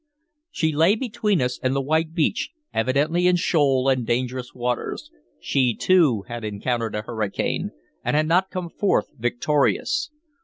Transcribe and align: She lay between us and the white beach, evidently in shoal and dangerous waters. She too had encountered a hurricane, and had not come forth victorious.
She 0.49 0.71
lay 0.71 0.95
between 0.95 1.43
us 1.43 1.59
and 1.61 1.75
the 1.75 1.79
white 1.81 2.15
beach, 2.15 2.49
evidently 2.73 3.27
in 3.27 3.35
shoal 3.35 3.87
and 3.87 4.03
dangerous 4.03 4.51
waters. 4.55 5.11
She 5.39 5.75
too 5.75 6.23
had 6.23 6.43
encountered 6.43 6.95
a 6.95 7.03
hurricane, 7.03 7.69
and 8.03 8.15
had 8.15 8.25
not 8.27 8.49
come 8.49 8.71
forth 8.71 9.11
victorious. 9.15 10.09